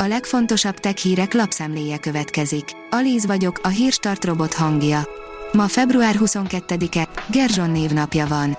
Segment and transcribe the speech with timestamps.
[0.00, 2.64] A legfontosabb tech hírek lapszemléje következik.
[2.90, 5.08] Alíz vagyok, a hírstart robot hangja.
[5.52, 8.58] Ma február 22-e, Gerzson névnapja van.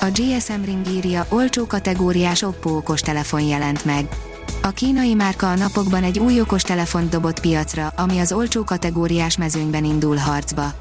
[0.00, 4.08] A GSM Ring írja, olcsó kategóriás Oppo okostelefon jelent meg.
[4.62, 9.84] A kínai márka a napokban egy új okostelefont dobott piacra, ami az olcsó kategóriás mezőnyben
[9.84, 10.74] indul harcba.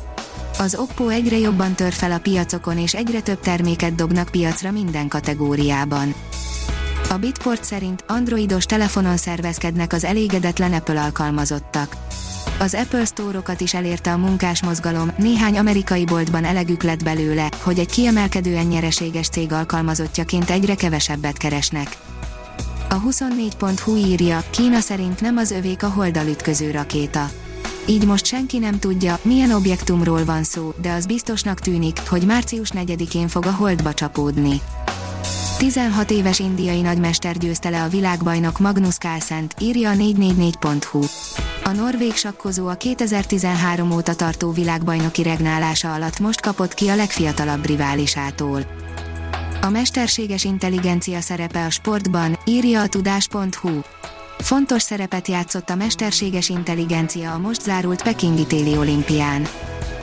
[0.59, 5.07] Az Oppo egyre jobban tör fel a piacokon és egyre több terméket dobnak piacra minden
[5.07, 6.14] kategóriában.
[7.10, 11.95] A Bitport szerint androidos telefonon szervezkednek az elégedetlen Apple alkalmazottak.
[12.59, 17.80] Az Apple Store-okat is elérte a munkás mozgalom, néhány amerikai boltban elegük lett belőle, hogy
[17.80, 21.98] egy kiemelkedően nyereséges cég alkalmazottjaként egyre kevesebbet keresnek.
[22.90, 27.30] A 24.hu írja, Kína szerint nem az övék a holdal ütköző rakéta.
[27.86, 32.72] Így most senki nem tudja, milyen objektumról van szó, de az biztosnak tűnik, hogy március
[32.73, 34.62] 4-én fog a holdba csapódni.
[35.57, 41.03] 16 éves indiai nagymester győzte le a világbajnok Magnus Carlsent, írja a 444.hu.
[41.63, 47.66] A norvég sakkozó a 2013 óta tartó világbajnoki regnálása alatt most kapott ki a legfiatalabb
[47.66, 48.61] riválisától.
[49.61, 53.80] A mesterséges intelligencia szerepe a sportban, írja a tudás.hu.
[54.38, 59.47] Fontos szerepet játszott a mesterséges intelligencia a most zárult Pekingi téli olimpián.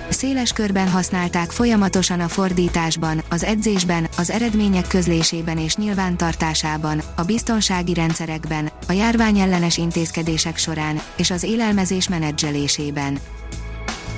[0.09, 7.95] Széles körben használták folyamatosan a fordításban, az edzésben, az eredmények közlésében és nyilvántartásában, a biztonsági
[7.95, 13.19] rendszerekben, a járványellenes intézkedések során, és az élelmezés menedzselésében.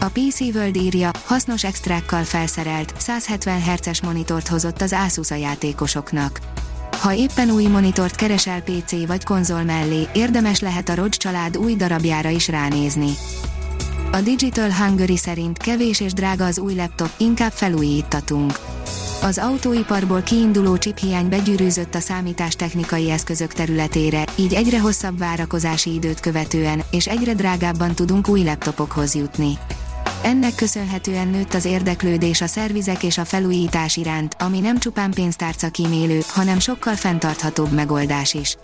[0.00, 6.40] A PC World írja, hasznos extrákkal felszerelt, 170 Hz-es monitort hozott az Asus a játékosoknak.
[7.00, 11.74] Ha éppen új monitort keresel PC vagy konzol mellé, érdemes lehet a ROG család új
[11.74, 13.10] darabjára is ránézni.
[14.16, 18.58] A Digital Hungary szerint kevés és drága az új laptop, inkább felújítatunk.
[19.22, 26.82] Az autóiparból kiinduló hiány begyűrűzött a számítástechnikai eszközök területére, így egyre hosszabb várakozási időt követően,
[26.90, 29.58] és egyre drágábban tudunk új laptopokhoz jutni.
[30.22, 35.68] Ennek köszönhetően nőtt az érdeklődés a szervizek és a felújítás iránt, ami nem csupán pénztárca
[35.68, 38.56] kímélő, hanem sokkal fenntarthatóbb megoldás is.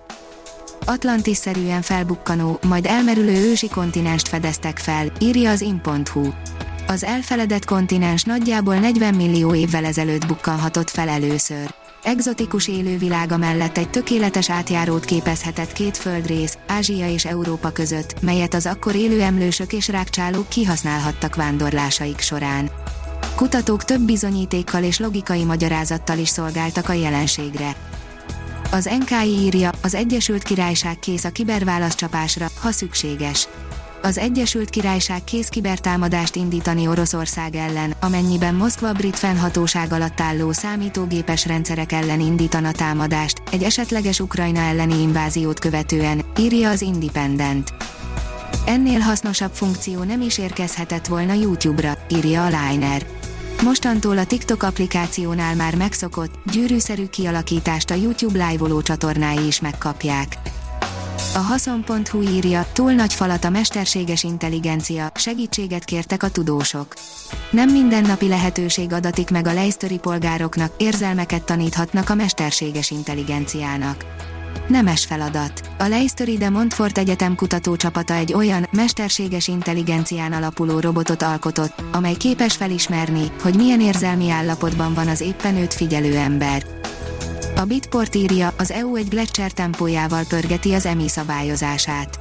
[0.85, 6.29] Atlantis-szerűen felbukkanó, majd elmerülő ősi kontinenst fedeztek fel, írja az in.hu.
[6.87, 11.75] Az elfeledett kontinens nagyjából 40 millió évvel ezelőtt bukkanhatott fel először.
[12.03, 18.67] Egzotikus élővilága mellett egy tökéletes átjárót képezhetett két földrész, Ázsia és Európa között, melyet az
[18.67, 22.71] akkor élő emlősök és rákcsálók kihasználhattak vándorlásaik során.
[23.37, 27.77] Kutatók több bizonyítékkal és logikai magyarázattal is szolgáltak a jelenségre.
[28.73, 33.49] Az NKI írja, az Egyesült Királyság kész a kiberválaszcsapásra, ha szükséges.
[34.03, 41.47] Az Egyesült Királyság kész kibertámadást indítani Oroszország ellen, amennyiben Moszkva brit fennhatóság alatt álló számítógépes
[41.47, 47.75] rendszerek ellen indítana támadást, egy esetleges Ukrajna elleni inváziót követően, írja az Independent.
[48.67, 53.22] Ennél hasznosabb funkció nem is érkezhetett volna YouTube-ra, írja a Liner.
[53.63, 60.37] Mostantól a TikTok applikációnál már megszokott, gyűrűszerű kialakítást a YouTube live csatornái is megkapják.
[61.35, 66.95] A haszon.hu írja, túl nagy falat a mesterséges intelligencia, segítséget kértek a tudósok.
[67.51, 74.05] Nem mindennapi lehetőség adatik meg a lejsztöri polgároknak, érzelmeket taníthatnak a mesterséges intelligenciának.
[74.73, 75.61] Nemes feladat.
[75.79, 82.57] A Leicesteri de Montfort Egyetem kutatócsapata egy olyan, mesterséges intelligencián alapuló robotot alkotott, amely képes
[82.57, 86.67] felismerni, hogy milyen érzelmi állapotban van az éppen őt figyelő ember.
[87.57, 92.21] A Bitport írja, az EU egy Gletscher tempójával pörgeti az EMI szabályozását.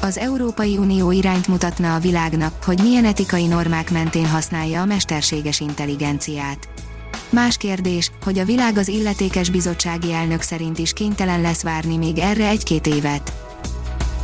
[0.00, 5.60] Az Európai Unió irányt mutatna a világnak, hogy milyen etikai normák mentén használja a mesterséges
[5.60, 6.68] intelligenciát.
[7.30, 12.18] Más kérdés, hogy a világ az illetékes bizottsági elnök szerint is kénytelen lesz várni még
[12.18, 13.32] erre egy-két évet.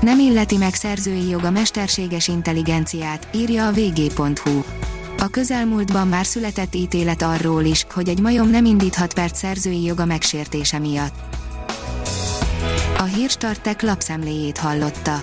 [0.01, 4.63] Nem illeti meg szerzői jog a mesterséges intelligenciát, írja a vg.hu.
[5.19, 10.05] A közelmúltban már született ítélet arról is, hogy egy majom nem indíthat pert szerzői joga
[10.05, 11.15] megsértése miatt.
[12.99, 15.23] A hírstartek lapszemléjét hallotta.